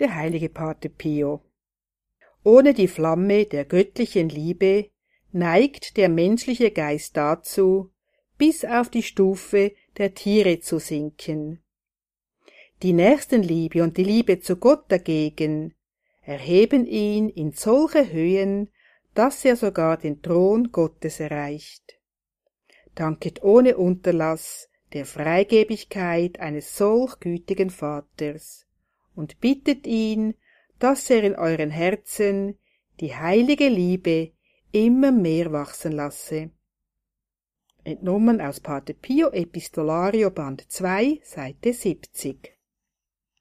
[0.00, 1.42] der heilige Pate Pio.
[2.42, 4.90] Ohne die Flamme der göttlichen Liebe
[5.32, 7.90] neigt der menschliche Geist dazu,
[8.36, 11.62] bis auf die Stufe der Tiere zu sinken.
[12.82, 15.74] Die Nächstenliebe und die Liebe zu Gott dagegen
[16.22, 18.70] erheben ihn in solche Höhen,
[19.14, 21.98] dass er sogar den Thron Gottes erreicht.
[22.94, 28.66] Danket ohne Unterlass der Freigebigkeit eines solch gütigen Vaters
[29.14, 30.34] und bittet ihn,
[30.78, 32.58] dass er in euren Herzen
[33.00, 34.32] die heilige Liebe
[34.72, 36.50] immer mehr wachsen lasse.
[37.84, 42.53] Entnommen aus Pater Pio Epistolario Band 2, Seite 70.